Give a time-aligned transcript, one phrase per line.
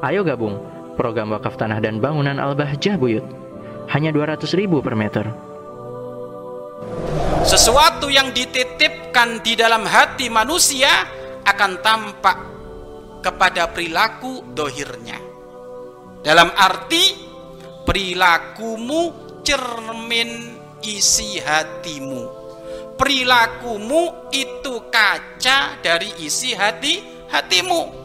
[0.00, 0.56] Ayo gabung
[0.96, 3.24] program wakaf tanah dan bangunan Al-Bahjah Buyut.
[3.90, 5.26] Hanya 200 ribu per meter.
[7.44, 10.88] Sesuatu yang dititipkan di dalam hati manusia
[11.42, 12.38] akan tampak
[13.20, 15.18] kepada perilaku dohirnya.
[16.22, 17.16] Dalam arti
[17.84, 19.12] perilakumu
[19.42, 20.30] cermin
[20.84, 22.40] isi hatimu
[23.00, 27.00] perilakumu itu kaca dari isi hati
[27.32, 27.99] hatimu.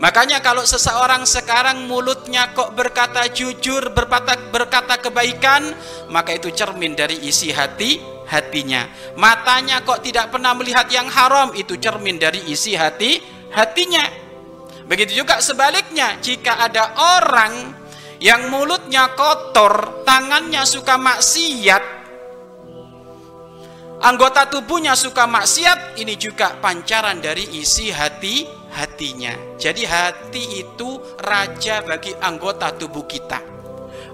[0.00, 5.76] Makanya kalau seseorang sekarang mulutnya kok berkata jujur, berkata, berkata kebaikan,
[6.08, 8.88] maka itu cermin dari isi hati hatinya.
[9.20, 13.20] Matanya kok tidak pernah melihat yang haram, itu cermin dari isi hati
[13.52, 14.08] hatinya.
[14.88, 17.76] Begitu juga sebaliknya, jika ada orang
[18.24, 21.84] yang mulutnya kotor, tangannya suka maksiat,
[24.00, 29.34] anggota tubuhnya suka maksiat, ini juga pancaran dari isi hati hatinya.
[29.58, 33.42] Jadi hati itu raja bagi anggota tubuh kita.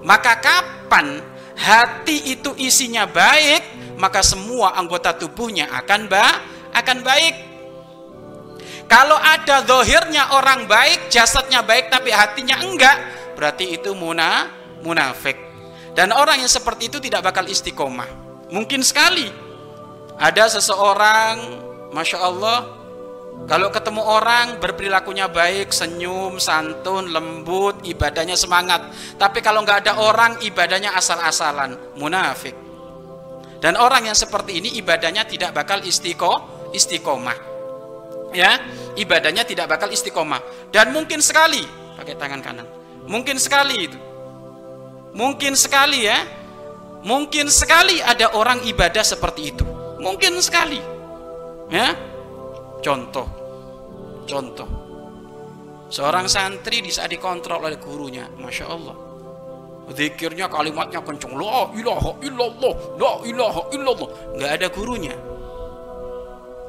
[0.03, 1.21] Maka kapan
[1.57, 6.27] hati itu isinya baik, maka semua anggota tubuhnya akan ba
[6.73, 7.35] akan baik.
[8.87, 12.95] Kalau ada dohirnya orang baik, jasadnya baik tapi hatinya enggak,
[13.35, 14.47] berarti itu muna,
[14.79, 15.35] munafik.
[15.91, 18.07] Dan orang yang seperti itu tidak bakal istiqomah.
[18.47, 19.27] Mungkin sekali
[20.15, 21.35] ada seseorang,
[21.91, 22.86] masya Allah,
[23.45, 28.89] kalau ketemu orang berperilakunya baik, senyum, santun, lembut, ibadahnya semangat.
[29.21, 32.57] Tapi kalau nggak ada orang, ibadahnya asal-asalan, munafik.
[33.61, 36.41] Dan orang yang seperti ini ibadahnya tidak bakal istiqo,
[36.73, 37.37] istiqomah.
[38.33, 38.57] Ya,
[38.97, 40.73] ibadahnya tidak bakal istiqomah.
[40.73, 41.61] Dan mungkin sekali
[41.95, 42.67] pakai tangan kanan.
[43.07, 43.99] Mungkin sekali itu.
[45.15, 46.19] Mungkin sekali ya.
[47.07, 49.63] Mungkin sekali ada orang ibadah seperti itu
[49.97, 50.79] Mungkin sekali.
[51.73, 51.97] Ya.
[52.81, 53.27] Contoh.
[54.27, 54.69] Contoh.
[55.87, 58.95] Seorang santri di saat dikontrol oleh gurunya, Masya Allah.
[59.87, 61.39] Zikirnya kalimatnya kencang.
[61.39, 64.09] La ilaha illallah, la ilaha illallah.
[64.35, 65.15] Nggak ada gurunya.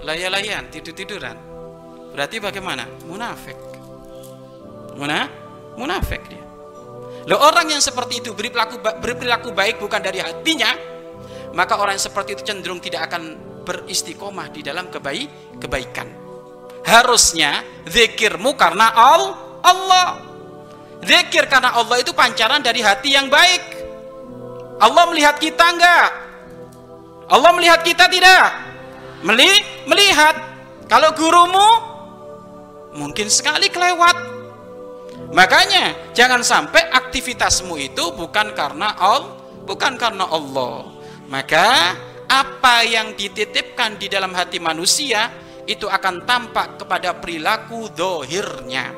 [0.06, 1.34] Layan-layan, tidur-tiduran.
[2.14, 2.86] Berarti bagaimana?
[3.10, 3.58] Munafik.
[4.94, 5.26] Muna?
[5.74, 6.42] Munafik dia.
[7.26, 10.72] Lo orang yang seperti itu berperilaku, berperilaku baik bukan dari hatinya,
[11.52, 13.36] maka orang seperti itu cenderung tidak akan
[13.68, 16.08] beristiqomah di dalam kebaik kebaikan.
[16.88, 20.24] Harusnya zikirmu karena Allah.
[21.04, 23.62] Zikir karena Allah itu pancaran dari hati yang baik.
[24.80, 26.08] Allah melihat kita enggak?
[27.28, 28.48] Allah melihat kita tidak?
[29.20, 29.50] Meli
[29.84, 30.34] melihat.
[30.88, 31.68] Kalau gurumu
[32.96, 34.40] mungkin sekali kelewat.
[35.28, 39.36] Makanya jangan sampai aktivitasmu itu bukan karena Allah,
[39.68, 40.88] bukan karena Allah.
[41.28, 41.92] Maka
[42.28, 45.32] apa yang dititipkan di dalam hati manusia
[45.64, 48.92] itu akan tampak kepada perilaku dohirnya.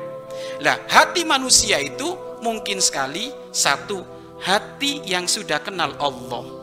[0.63, 4.03] Lah, hati manusia itu mungkin sekali satu
[4.39, 6.61] hati yang sudah kenal Allah.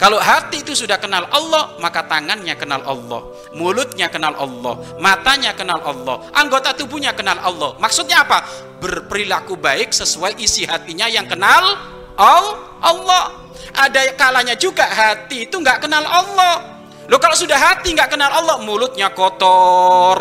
[0.00, 3.20] Kalau hati itu sudah kenal Allah, maka tangannya kenal Allah,
[3.52, 7.76] mulutnya kenal Allah, matanya kenal Allah, anggota tubuhnya kenal Allah.
[7.76, 8.40] Maksudnya apa?
[8.80, 11.76] Berperilaku baik sesuai isi hatinya yang kenal
[12.16, 13.39] Allah.
[13.74, 16.82] Ada kalanya juga hati itu nggak kenal Allah.
[17.06, 20.18] Lo kalau sudah hati nggak kenal Allah, mulutnya kotor.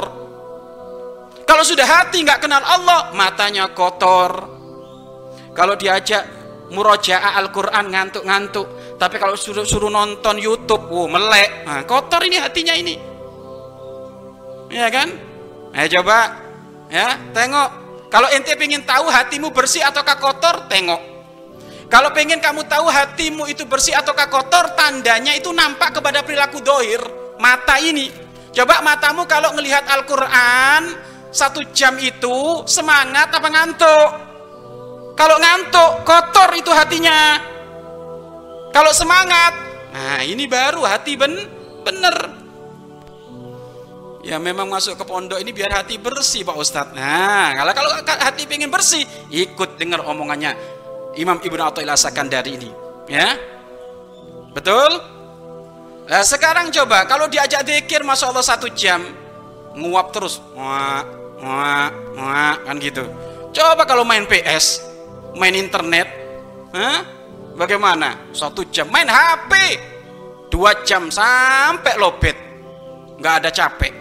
[1.45, 4.57] Kalau sudah hati nggak kenal Allah, matanya kotor.
[5.53, 6.25] Kalau diajak
[6.69, 8.97] murojaah Al-Quran ngantuk-ngantuk.
[9.01, 11.65] Tapi kalau suruh, suruh nonton YouTube, wow, melek.
[11.65, 12.95] Nah, kotor ini hatinya ini.
[14.69, 15.09] Ya kan?
[15.73, 16.37] Ayo coba.
[16.89, 17.69] Ya, tengok.
[18.09, 21.18] Kalau ente ingin tahu hatimu bersih ataukah kotor, tengok
[21.89, 27.01] kalau pengen kamu tahu hatimu itu bersih ataukah kotor, tandanya itu nampak kepada perilaku dohir,
[27.41, 28.13] mata ini.
[28.53, 30.93] Coba matamu kalau melihat Al-Quran,
[31.33, 34.09] satu jam itu semangat apa ngantuk?
[35.17, 37.41] Kalau ngantuk, kotor itu hatinya.
[38.69, 39.57] Kalau semangat,
[39.89, 41.33] nah ini baru hati ben
[41.81, 42.37] bener.
[44.21, 46.93] Ya memang masuk ke pondok ini biar hati bersih Pak Ustadz.
[46.93, 49.01] Nah kalau kalau hati pengen bersih,
[49.33, 50.78] ikut dengar omongannya
[51.17, 52.69] Imam Ibnu Athaillah Sakandari ini.
[53.09, 53.33] Ya?
[54.53, 55.01] Betul?
[56.09, 59.01] Nah, sekarang coba kalau diajak zikir Masya Allah satu jam
[59.77, 60.41] nguap terus.
[60.57, 61.05] Wah
[61.37, 63.05] wah wah kan gitu.
[63.53, 64.81] Coba kalau main PS
[65.37, 66.09] main internet
[67.53, 68.29] bagaimana?
[68.33, 69.53] Satu jam main HP
[70.49, 72.37] dua jam sampai lobet.
[73.21, 73.93] Nggak ada capek.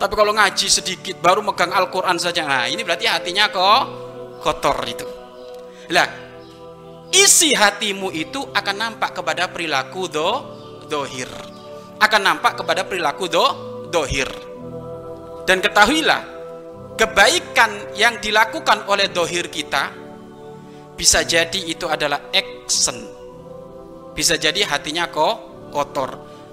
[0.00, 2.48] Tapi kalau ngaji sedikit baru megang Al-Quran saja.
[2.48, 3.82] Nah ini berarti hatinya kok
[4.40, 5.04] kotor itu.
[5.92, 6.29] Lah
[7.10, 10.28] isi hatimu itu akan nampak kepada perilaku do
[10.86, 11.30] dohir.
[12.00, 13.44] Akan nampak kepada perilaku do
[13.90, 14.30] dohir.
[15.44, 16.22] Dan ketahuilah
[16.94, 19.90] kebaikan yang dilakukan oleh dohir kita
[20.94, 22.96] bisa jadi itu adalah action.
[24.12, 26.10] Bisa jadi hatinya kok kotor.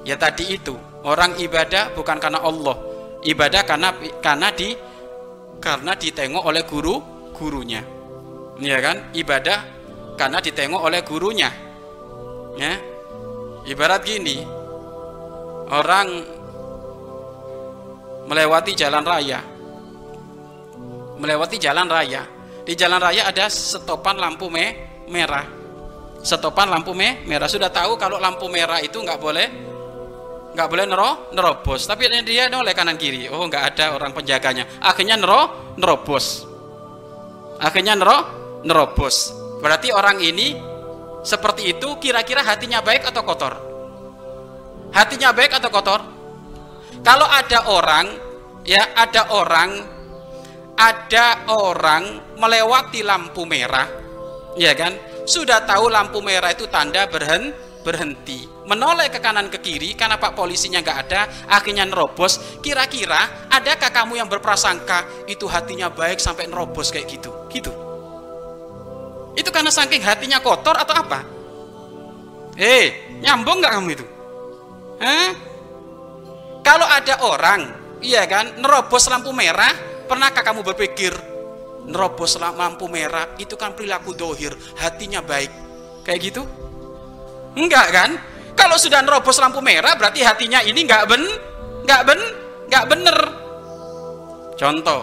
[0.07, 2.79] Ya tadi itu orang ibadah bukan karena Allah.
[3.27, 3.91] Ibadah karena
[4.23, 4.71] karena di
[5.59, 6.95] karena ditengok oleh guru
[7.35, 7.83] gurunya.
[8.57, 9.11] Ya kan?
[9.13, 9.76] Ibadah
[10.17, 11.53] karena ditengok oleh gurunya.
[12.57, 12.73] Ya.
[13.69, 14.41] Ibarat gini.
[15.69, 16.07] Orang
[18.25, 19.39] melewati jalan raya.
[21.21, 22.25] Melewati jalan raya.
[22.65, 24.73] Di jalan raya ada setopan lampu me
[25.07, 25.45] merah.
[26.25, 27.45] Setopan lampu me merah.
[27.45, 29.47] Sudah tahu kalau lampu merah itu nggak boleh
[30.57, 31.85] nggak boleh nero nerobos.
[31.85, 33.29] Tapi dia oleh kanan kiri.
[33.29, 34.81] Oh nggak ada orang penjaganya.
[34.81, 36.47] Akhirnya nero nerobos.
[37.61, 38.17] Akhirnya nero
[38.65, 40.57] nerobos berarti orang ini
[41.27, 43.53] seperti itu kira-kira hatinya baik atau kotor?
[44.95, 46.01] Hatinya baik atau kotor?
[47.03, 48.07] Kalau ada orang
[48.63, 49.71] ya ada orang
[50.77, 53.87] ada orang melewati lampu merah
[54.55, 54.95] ya kan?
[55.27, 58.43] Sudah tahu lampu merah itu tanda berhenti berhenti.
[58.67, 62.59] Menoleh ke kanan ke kiri karena pak polisinya nggak ada akhirnya nerobos.
[62.59, 67.31] Kira-kira adakah kamu yang berprasangka itu hatinya baik sampai nerobos kayak gitu?
[67.47, 67.86] Gitu
[69.37, 71.21] itu karena saking hatinya kotor atau apa?
[72.57, 74.05] Eh nyambung nggak kamu itu?
[74.97, 75.47] Hah?
[76.67, 77.61] kalau ada orang
[78.03, 79.71] iya kan nerobos lampu merah
[80.03, 81.15] pernahkah kamu berpikir
[81.87, 85.47] nerobos lampu merah itu kan perilaku dohir hatinya baik
[86.03, 86.43] kayak gitu?
[87.55, 88.11] Enggak kan?
[88.59, 91.23] Kalau sudah nerobos lampu merah berarti hatinya ini enggak ben
[91.87, 92.19] enggak ben
[92.67, 93.17] enggak bener.
[94.59, 95.01] Contoh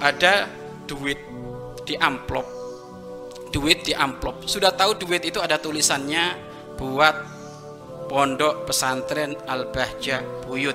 [0.00, 0.48] ada
[0.88, 1.20] duit
[1.82, 2.62] di amplop
[3.52, 6.50] duit di amplop sudah tahu duit itu ada tulisannya?
[6.80, 7.14] Buat
[8.08, 10.74] pondok pesantren Al-Bahja Buyut.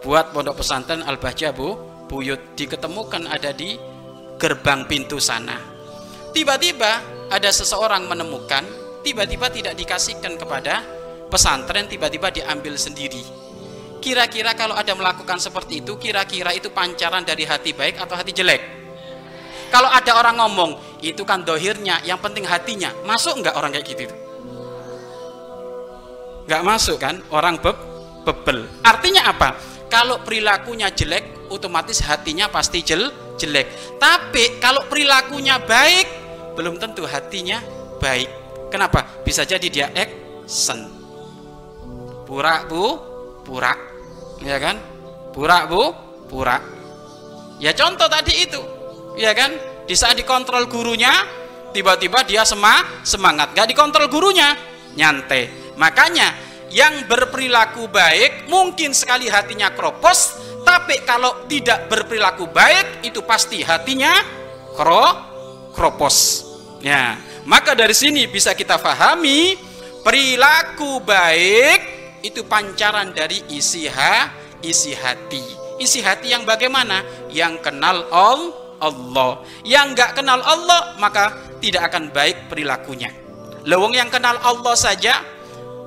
[0.00, 1.74] Buat pondok pesantren Al-Bahja Bu
[2.06, 2.54] Buyut.
[2.54, 3.74] Diketemukan ada di
[4.38, 5.58] gerbang pintu sana.
[6.30, 8.64] Tiba-tiba ada seseorang menemukan
[9.02, 10.80] tiba-tiba tidak dikasihkan kepada
[11.28, 13.20] pesantren tiba-tiba diambil sendiri.
[13.98, 18.83] Kira-kira kalau ada melakukan seperti itu kira-kira itu pancaran dari hati baik atau hati jelek
[19.74, 22.94] kalau ada orang ngomong itu kan dohirnya yang penting hatinya.
[23.02, 24.06] Masuk nggak orang kayak gitu
[26.44, 27.20] nggak masuk kan?
[27.32, 27.76] Orang beb
[28.24, 28.68] bebel.
[28.84, 29.56] Artinya apa?
[29.88, 33.98] Kalau perilakunya jelek otomatis hatinya pasti jel jelek.
[34.00, 36.06] Tapi kalau perilakunya baik
[36.56, 37.60] belum tentu hatinya
[38.00, 38.28] baik.
[38.68, 39.22] Kenapa?
[39.22, 40.90] Bisa jadi dia action
[42.24, 42.84] pura bu?
[43.44, 43.72] Pura
[44.40, 44.76] ya kan?
[45.32, 45.82] Pura bu?
[46.28, 46.56] Pura
[47.62, 48.58] ya contoh tadi itu
[49.18, 49.54] ya kan?
[49.84, 51.12] Di saat dikontrol gurunya
[51.74, 53.52] tiba-tiba dia semah semangat.
[53.52, 54.54] Gak dikontrol gurunya
[54.94, 55.74] nyantai.
[55.74, 56.32] Makanya
[56.70, 64.10] yang berperilaku baik mungkin sekali hatinya kropos tapi kalau tidak berperilaku baik itu pasti hatinya
[64.74, 65.06] kro
[65.74, 66.46] kropos.
[66.80, 69.54] Ya maka dari sini bisa kita pahami
[70.00, 71.80] perilaku baik
[72.24, 74.32] itu pancaran dari isi ha
[74.64, 75.44] isi hati.
[75.76, 77.02] Isi hati yang bagaimana?
[77.28, 78.63] Yang kenal Allah
[79.66, 83.10] yang nggak kenal Allah maka tidak akan baik perilakunya.
[83.64, 85.34] Lewong yang kenal Allah saja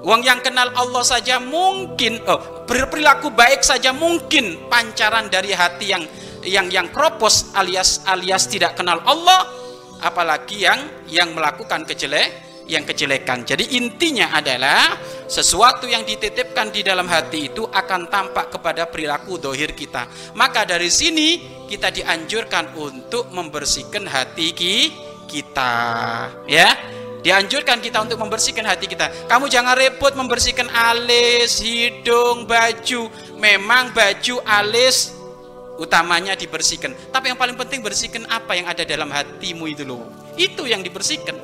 [0.08, 6.04] Uang yang kenal Allah saja mungkin oh, berperilaku baik saja mungkin pancaran dari hati yang
[6.46, 9.50] yang yang kropos alias alias tidak kenal Allah
[10.00, 10.80] apalagi yang
[11.10, 13.48] yang melakukan kejelek yang kejelekan.
[13.48, 19.72] Jadi intinya adalah sesuatu yang dititipkan di dalam hati itu akan tampak kepada perilaku dohir
[19.74, 20.08] kita.
[20.36, 24.54] Maka dari sini kita dianjurkan untuk membersihkan hati
[25.28, 25.74] kita,
[26.48, 26.70] ya
[27.18, 29.10] Dianjurkan kita untuk membersihkan hati kita.
[29.28, 33.12] Kamu jangan repot membersihkan alis, hidung, baju.
[33.36, 35.18] Memang baju, alis
[35.82, 36.94] utamanya dibersihkan.
[37.14, 40.08] Tapi yang paling penting bersihkan apa yang ada dalam hatimu itu loh.
[40.40, 41.36] Itu yang dibersihkan.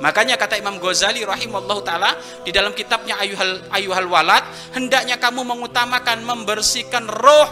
[0.00, 6.24] Makanya kata Imam Ghazali rahimahullah taala di dalam kitabnya Ayuhal Ayuhal Walad, hendaknya kamu mengutamakan
[6.24, 7.48] membersihkan roh,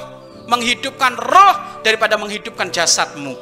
[0.49, 3.37] menghidupkan roh daripada menghidupkan jasadmu.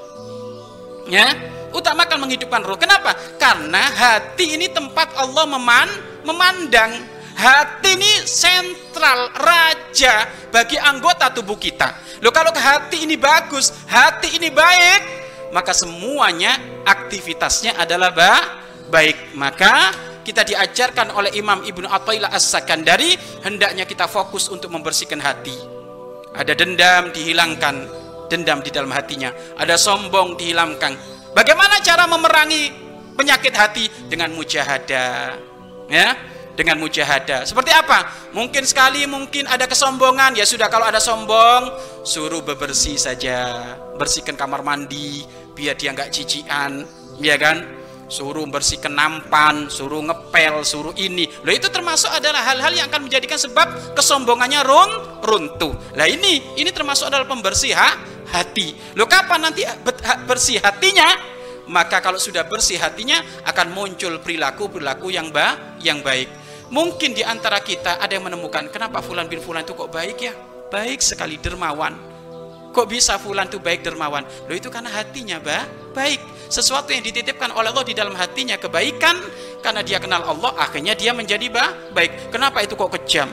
[1.06, 1.30] Ya,
[1.70, 2.74] utamakan menghidupkan roh.
[2.74, 3.14] Kenapa?
[3.38, 5.88] Karena hati ini tempat Allah meman,
[6.26, 7.14] memandang.
[7.36, 11.94] Hati ini sentral, raja bagi anggota tubuh kita.
[12.24, 15.00] Loh kalau hati ini bagus, hati ini baik,
[15.52, 16.58] maka semuanya
[16.88, 19.36] aktivitasnya adalah ba baik.
[19.38, 19.92] Maka
[20.26, 23.14] kita diajarkan oleh Imam Ibnu Athaillah As-Sakandari
[23.46, 25.54] hendaknya kita fokus untuk membersihkan hati.
[26.36, 27.88] Ada dendam dihilangkan,
[28.28, 29.32] dendam di dalam hatinya.
[29.56, 32.72] Ada sombong dihilangkan, Bagaimana cara memerangi
[33.12, 35.36] penyakit hati dengan mujahadah?
[35.84, 36.16] Ya,
[36.56, 37.44] dengan mujahadah.
[37.44, 38.32] Seperti apa?
[38.32, 41.76] Mungkin sekali mungkin ada kesombongan, ya sudah kalau ada sombong,
[42.08, 43.76] suruh bebersih saja.
[44.00, 46.88] Bersihkan kamar mandi biar dia nggak cician,
[47.20, 47.75] ya kan?
[48.06, 51.26] Suruh bersihkan nampan, suruh ngepel, suruh ini.
[51.42, 54.90] Loh itu termasuk adalah hal-hal yang akan menjadikan sebab kesombongannya run
[55.26, 55.74] runtuh.
[55.98, 57.90] Lah ini ini termasuk adalah pembersih ha?
[58.30, 58.74] hati.
[58.94, 59.66] Loh kapan nanti
[60.26, 61.34] bersih hatinya?
[61.66, 67.62] Maka kalau sudah bersih hatinya akan muncul perilaku-perilaku yang ba yang baik Mungkin di antara
[67.62, 70.34] kita ada yang menemukan kenapa fulan bin fulan itu kok baik ya?
[70.66, 72.15] Baik sekali dermawan.
[72.76, 74.20] Kok bisa fulan itu baik dermawan?
[74.44, 75.64] Loh itu karena hatinya bah,
[75.96, 76.20] baik.
[76.52, 79.16] Sesuatu yang dititipkan oleh Allah di dalam hatinya kebaikan
[79.64, 82.28] karena dia kenal Allah akhirnya dia menjadi bah, baik.
[82.28, 83.32] Kenapa itu kok kejam?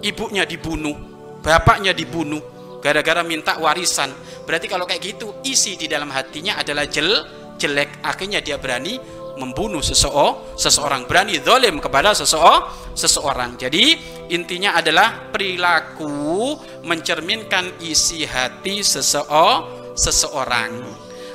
[0.00, 0.96] Ibunya dibunuh,
[1.44, 2.40] bapaknya dibunuh
[2.80, 4.08] gara-gara minta warisan.
[4.48, 7.12] Berarti kalau kayak gitu isi di dalam hatinya adalah jel,
[7.60, 8.00] jelek.
[8.00, 8.96] Akhirnya dia berani
[9.40, 13.56] membunuh seseorang, seseorang berani zalim kepada seseorang, seseorang.
[13.56, 13.96] Jadi
[14.28, 20.72] intinya adalah perilaku mencerminkan isi hati seseorang, seseorang.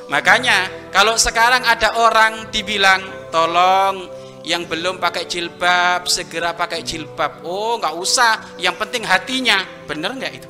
[0.06, 3.02] Makanya kalau sekarang ada orang dibilang
[3.34, 4.06] tolong
[4.46, 7.42] yang belum pakai jilbab segera pakai jilbab.
[7.42, 9.66] Oh nggak usah, yang penting hatinya.
[9.90, 10.48] Bener nggak itu?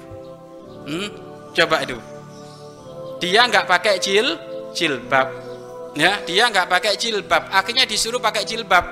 [0.84, 1.08] Hmm?
[1.56, 1.96] Coba itu.
[3.16, 4.36] Dia nggak pakai jil
[4.76, 5.45] jilbab
[5.96, 7.48] ya dia nggak pakai jilbab.
[7.50, 8.84] Akhirnya disuruh pakai jilbab.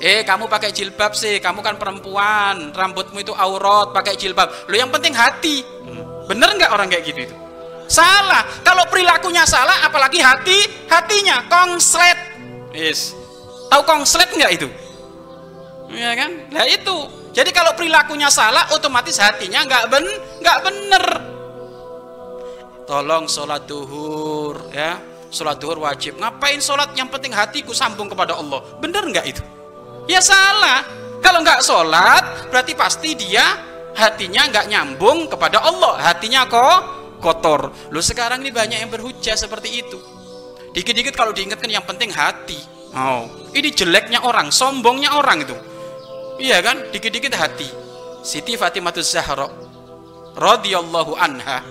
[0.00, 1.42] Eh kamu pakai jilbab sih.
[1.42, 2.72] Kamu kan perempuan.
[2.72, 4.70] Rambutmu itu aurat pakai jilbab.
[4.70, 5.60] Lo yang penting hati.
[6.24, 7.36] Bener nggak orang kayak gitu itu?
[7.90, 8.46] Salah.
[8.64, 12.16] Kalau perilakunya salah apalagi hati hatinya konslet
[12.72, 13.12] yes.
[13.68, 14.68] Tahu konslet nggak itu?
[15.92, 16.30] Ya kan?
[16.54, 16.96] Nah itu.
[17.30, 20.06] Jadi kalau perilakunya salah otomatis hatinya nggak ben
[20.42, 21.04] nggak bener.
[22.88, 26.18] Tolong sholat duhur ya sholat duhur wajib.
[26.18, 26.92] Ngapain sholat?
[26.98, 28.60] Yang penting hatiku sambung kepada Allah.
[28.82, 29.42] Bener nggak itu?
[30.10, 30.84] Ya salah.
[31.22, 33.44] Kalau nggak sholat berarti pasti dia
[33.94, 35.96] hatinya nggak nyambung kepada Allah.
[36.02, 36.78] Hatinya kok
[37.22, 37.70] kotor.
[37.94, 39.98] Lu sekarang ini banyak yang berhujah seperti itu.
[40.74, 42.58] Dikit-dikit kalau diingatkan yang penting hati.
[42.90, 45.56] Oh ini jeleknya orang sombongnya orang itu.
[46.40, 46.90] Iya kan?
[46.90, 47.68] Dikit-dikit hati.
[48.20, 49.48] Siti Fatimatus Zahra
[50.36, 51.64] radhiyallahu anha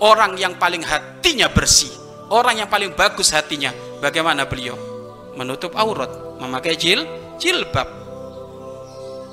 [0.00, 1.90] orang yang paling hatinya bersih
[2.30, 3.74] orang yang paling bagus hatinya.
[4.00, 4.78] Bagaimana beliau?
[5.36, 6.10] Menutup aurat
[6.40, 7.04] memakai jil
[7.36, 7.86] jilbab.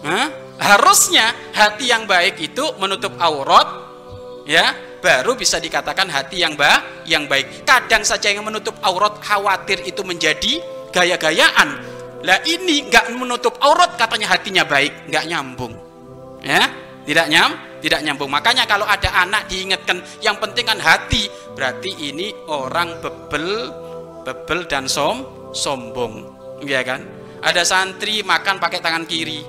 [0.04, 0.48] Hah?
[0.58, 3.66] harusnya hati yang baik itu menutup aurat
[4.50, 7.64] ya baru bisa dikatakan hati yang ba yang baik.
[7.64, 11.70] Kadang saja yang menutup aurat khawatir itu menjadi gaya-gayaan.
[12.26, 15.74] Lah ini nggak menutup aurat katanya hatinya baik nggak nyambung.
[16.42, 16.66] Ya
[17.06, 18.32] tidak nyam tidak nyambung.
[18.32, 21.30] Makanya kalau ada anak diingatkan yang penting kan hati.
[21.54, 23.72] Berarti ini orang bebel
[24.26, 26.36] bebel dan som sombong.
[26.66, 27.06] Ya kan?
[27.42, 29.46] Ada santri makan pakai tangan kiri.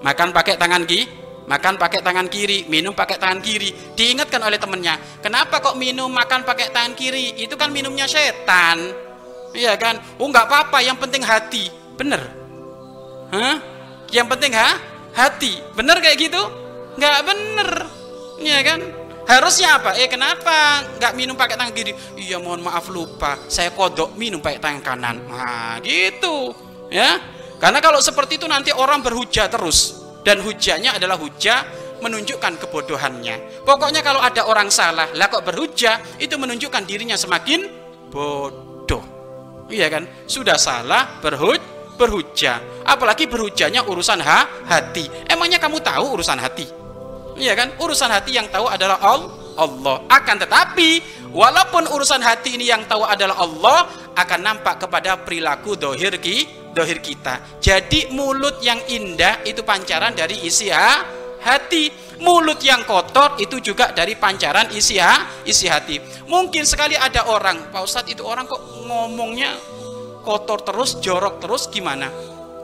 [0.00, 3.74] Makan pakai tangan kiri makan pakai tangan kiri minum pakai tangan kiri.
[3.98, 7.34] Diingatkan oleh temennya kenapa kok minum makan pakai tangan kiri?
[7.42, 8.78] Itu kan minumnya setan.
[9.50, 9.98] Iya kan?
[10.22, 11.66] Oh nggak apa-apa yang penting hati.
[11.98, 12.22] Bener?
[13.34, 13.58] Hah?
[14.10, 14.78] yang penting ha?
[15.14, 15.58] Hati.
[15.74, 16.42] Bener kayak gitu
[16.98, 17.70] nggak bener.
[18.40, 18.80] Ya kan?
[19.30, 19.94] Harusnya apa?
[19.94, 21.94] Eh kenapa nggak minum pakai tangan kiri?
[22.18, 23.38] Iya mohon maaf lupa.
[23.46, 25.16] Saya kodok minum pakai tangan kanan.
[25.30, 26.50] Nah gitu.
[26.90, 27.20] Ya?
[27.62, 30.02] Karena kalau seperti itu nanti orang berhujah terus.
[30.26, 31.62] Dan hujahnya adalah hujah
[32.02, 33.62] menunjukkan kebodohannya.
[33.62, 36.18] Pokoknya kalau ada orang salah lah kok berhujah?
[36.18, 37.70] Itu menunjukkan dirinya semakin
[38.10, 39.04] bodoh.
[39.70, 40.10] Iya kan?
[40.26, 42.88] Sudah salah berhujah berhujah.
[42.88, 45.04] Apalagi berhujahnya urusan ha, hati.
[45.28, 46.79] Emangnya kamu tahu urusan hati
[47.40, 47.72] Iya kan?
[47.80, 49.96] Urusan hati yang tahu adalah Allah.
[50.12, 51.00] Akan tetapi,
[51.32, 57.00] walaupun urusan hati ini yang tahu adalah Allah, akan nampak kepada perilaku dohir, ki, dohir
[57.00, 57.58] kita.
[57.58, 61.00] Jadi mulut yang indah itu pancaran dari isi ha,
[61.40, 62.12] hati.
[62.20, 65.96] Mulut yang kotor itu juga dari pancaran isi ha, isi hati.
[66.28, 69.56] Mungkin sekali ada orang, Pak Ustadz itu orang kok ngomongnya
[70.20, 72.12] kotor terus, jorok terus, gimana?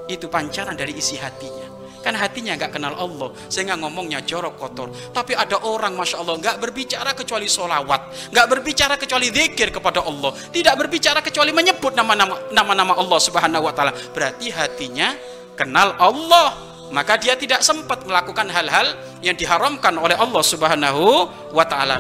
[0.05, 1.66] Itu pancaran dari isi hatinya
[2.07, 4.95] kan hatinya nggak kenal Allah sehingga ngomongnya jorok kotor.
[5.11, 10.31] Tapi ada orang masya Allah nggak berbicara kecuali solawat nggak berbicara kecuali zikir kepada Allah
[10.55, 13.91] tidak berbicara kecuali menyebut nama-nama nama-nama Allah subhanahu wa taala.
[14.15, 15.19] Berarti hatinya
[15.59, 16.79] kenal Allah.
[16.87, 21.99] Maka dia tidak sempat melakukan hal-hal yang diharamkan oleh Allah subhanahu wa taala.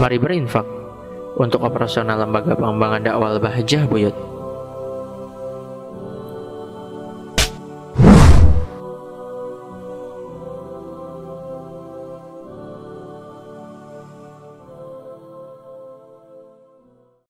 [0.00, 0.64] Mari berinfak
[1.36, 4.37] untuk operasional lembaga pengembangan dakwah Bahjah Buyut